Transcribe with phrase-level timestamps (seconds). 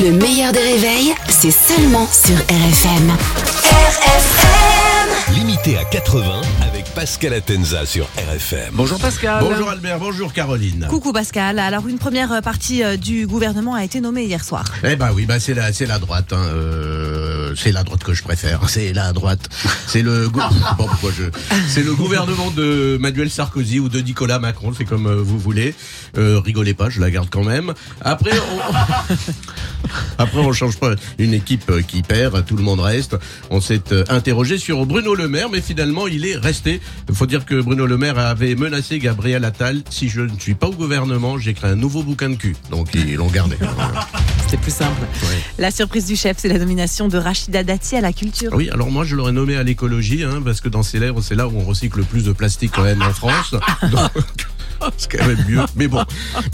[0.00, 3.10] Le meilleur des réveils, c'est seulement sur RFM.
[3.70, 8.70] RFM Limité à 80 avec Pascal Atenza sur RFM.
[8.72, 9.44] Bonjour Pascal.
[9.44, 10.86] Bonjour Albert, bonjour Caroline.
[10.88, 11.58] Coucou Pascal.
[11.58, 14.64] Alors une première partie euh, du gouvernement a été nommée hier soir.
[14.82, 16.32] Eh ben oui, bah c'est la, c'est la droite.
[16.32, 17.21] Hein, euh,
[17.56, 18.60] c'est la droite que je préfère.
[18.68, 19.48] C'est la droite.
[19.86, 20.40] C'est le, bon,
[21.16, 21.24] je,
[21.68, 24.72] c'est le gouvernement de Manuel Sarkozy ou de Nicolas Macron.
[24.76, 25.74] C'est comme euh, vous voulez.
[26.16, 27.74] Euh, rigolez pas, je la garde quand même.
[28.00, 29.12] Après, on,
[30.18, 33.16] après on change pas une équipe euh, qui perd, tout le monde reste.
[33.50, 36.80] On s'est interrogé sur Bruno Le Maire, mais finalement il est resté.
[37.08, 39.82] Il faut dire que Bruno Le Maire avait menacé Gabriel Attal.
[39.90, 42.56] Si je ne suis pas au gouvernement, j'écris un nouveau bouquin de cul.
[42.70, 43.56] Donc ils l'ont gardé.
[44.52, 45.00] C'était plus simple.
[45.00, 45.42] Ouais.
[45.56, 48.52] La surprise du chef, c'est la nomination de Rachida Dati à la culture.
[48.52, 51.34] Oui, alors moi je l'aurais nommé à l'écologie, hein, parce que dans ces lèvres, c'est
[51.34, 53.52] là où on recycle le plus de plastique quand même en France.
[53.90, 54.10] Donc,
[54.96, 55.60] c'est quand même mieux.
[55.76, 56.02] Mais bon,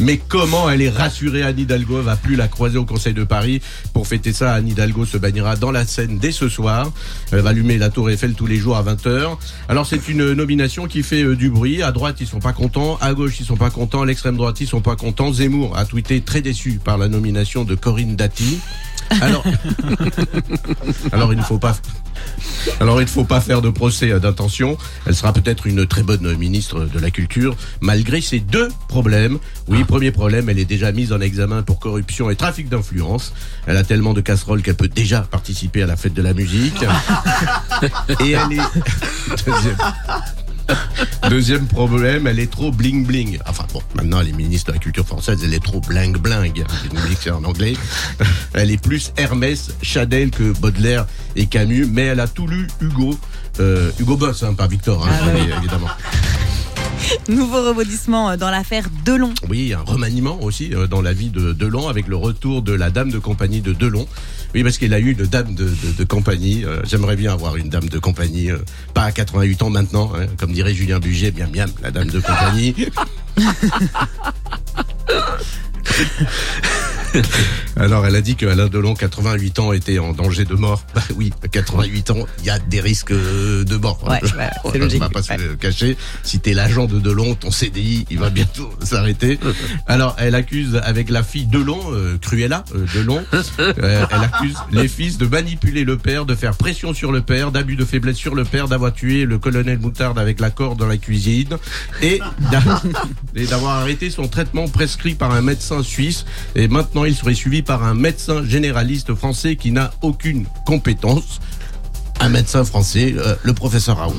[0.00, 3.60] mais comment elle est rassurée Anne Hidalgo va plus la croiser au Conseil de Paris.
[3.92, 6.90] Pour fêter ça, Anne Hidalgo se baignera dans la Seine dès ce soir.
[7.32, 9.36] Elle va allumer la Tour Eiffel tous les jours à 20h.
[9.68, 11.82] Alors c'est une nomination qui fait euh, du bruit.
[11.82, 12.98] À droite, ils sont pas contents.
[13.00, 14.04] À gauche, ils sont pas contents.
[14.04, 15.32] L'extrême droite, ils sont pas contents.
[15.32, 18.58] Zemmour a tweeté très déçu par la nomination de Corinne Dati.
[19.20, 19.44] Alors,
[21.12, 21.76] alors il ne faut pas
[22.80, 24.78] alors il ne faut pas faire de procès euh, d'intention.
[25.06, 29.38] Elle sera peut-être une très bonne ministre de la Culture, malgré ces deux problèmes.
[29.68, 33.32] Oui, premier problème, elle est déjà mise en examen pour corruption et trafic d'influence.
[33.66, 36.82] Elle a tellement de casseroles qu'elle peut déjà participer à la fête de la musique.
[38.20, 39.46] Et elle est...
[39.46, 39.76] Deuxième...
[41.30, 43.38] Deuxième problème, elle est trop bling bling.
[43.46, 46.62] Enfin bon, maintenant elle est ministre de la culture française, elle est trop bling bling.
[46.62, 47.74] Que c'est en anglais.
[48.54, 53.18] Elle est plus Hermès, Chadel que Baudelaire et Camus, mais elle a tout lu Hugo.
[53.60, 55.10] Euh, Hugo Boss, hein, pas Victor, hein,
[55.58, 55.88] évidemment.
[57.28, 59.32] Nouveau rebondissement euh, dans l'affaire Delon.
[59.48, 62.90] Oui, un remaniement aussi euh, dans la vie de Delon avec le retour de la
[62.90, 64.06] dame de compagnie de Delon.
[64.54, 66.64] Oui, parce qu'il a eu une dame de, de, compagnie.
[66.64, 68.58] Euh, J'aimerais bien avoir une dame de compagnie, euh,
[68.94, 72.20] pas à 88 ans maintenant, hein, comme dirait Julien Bugier, bien bien, la dame de
[72.20, 72.74] compagnie.
[77.78, 80.82] Alors, elle a dit qu'Alain Delon, 88 ans, était en danger de mort.
[80.94, 84.02] Bah oui, à 88 ans, il y a des risques euh, de mort.
[84.04, 85.00] Ouais, ouais, c'est On logique.
[85.00, 85.96] va pas se le cacher.
[86.24, 89.38] Si t'es l'agent de Delon, ton CDI, il va bientôt s'arrêter.
[89.86, 93.22] Alors, elle accuse avec la fille Delon, euh, Cruella euh, Delon,
[93.60, 97.52] euh, elle accuse les fils de manipuler le père, de faire pression sur le père,
[97.52, 100.86] d'abus de faiblesse sur le père, d'avoir tué le colonel Moutarde avec la corde dans
[100.86, 101.56] la cuisine
[102.02, 102.20] et
[103.48, 106.24] d'avoir arrêté son traitement prescrit par un médecin suisse.
[106.56, 111.38] Et maintenant, il serait suivi par un médecin généraliste français qui n'a aucune compétence.
[112.18, 114.14] Un médecin français, euh, le professeur Raoult.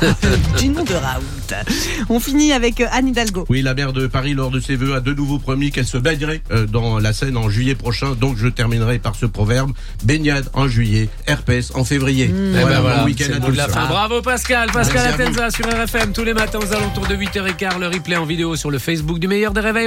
[0.58, 1.22] Du nom de Raoult.
[2.08, 3.44] On finit avec euh, Anne Hidalgo.
[3.50, 5.98] Oui, la maire de Paris, lors de ses vœux, a de nouveau promis qu'elle se
[5.98, 8.14] baignerait euh, dans la Seine en juillet prochain.
[8.14, 9.72] Donc, je terminerai par ce proverbe
[10.02, 12.28] baignade en juillet, herpès en février.
[12.28, 13.86] Ben Voilà, voilà, bon week-end à de la fin.
[13.86, 15.12] Bravo Pascal, Pascal.
[15.12, 18.70] Atenza sur RFM tous les matins aux alentours de 8h15, le replay en vidéo sur
[18.70, 19.86] le Facebook du meilleur des réveils.